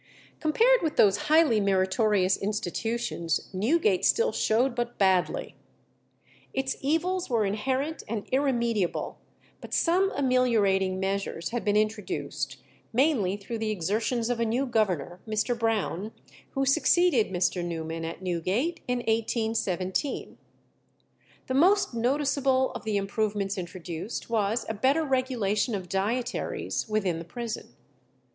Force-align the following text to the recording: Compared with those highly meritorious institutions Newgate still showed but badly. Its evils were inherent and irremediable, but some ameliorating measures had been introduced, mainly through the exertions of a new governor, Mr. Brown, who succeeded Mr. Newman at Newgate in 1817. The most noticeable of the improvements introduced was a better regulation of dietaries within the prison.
Compared 0.39 0.81
with 0.81 0.95
those 0.95 1.27
highly 1.29 1.59
meritorious 1.61 2.35
institutions 2.35 3.49
Newgate 3.53 4.03
still 4.03 4.31
showed 4.31 4.73
but 4.73 4.97
badly. 4.97 5.55
Its 6.55 6.75
evils 6.81 7.29
were 7.29 7.45
inherent 7.45 8.01
and 8.07 8.27
irremediable, 8.31 9.19
but 9.61 9.75
some 9.75 10.11
ameliorating 10.15 10.99
measures 10.99 11.49
had 11.49 11.63
been 11.63 11.77
introduced, 11.77 12.57
mainly 12.91 13.37
through 13.37 13.59
the 13.59 13.69
exertions 13.69 14.31
of 14.31 14.39
a 14.39 14.43
new 14.43 14.65
governor, 14.65 15.19
Mr. 15.27 15.55
Brown, 15.55 16.11
who 16.55 16.65
succeeded 16.65 17.27
Mr. 17.27 17.63
Newman 17.63 18.03
at 18.03 18.23
Newgate 18.23 18.81
in 18.87 19.01
1817. 19.07 20.39
The 21.45 21.53
most 21.53 21.93
noticeable 21.93 22.71
of 22.71 22.85
the 22.85 22.97
improvements 22.97 23.55
introduced 23.55 24.31
was 24.31 24.65
a 24.67 24.73
better 24.73 25.03
regulation 25.05 25.75
of 25.75 25.87
dietaries 25.89 26.89
within 26.89 27.19
the 27.19 27.23
prison. 27.23 27.75